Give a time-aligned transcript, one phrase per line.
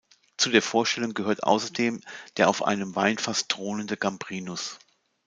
[0.35, 2.01] Zu der Vorstellung gehört außerdem
[2.37, 4.79] der auf einem Weinfass thronende „Gambrinus“.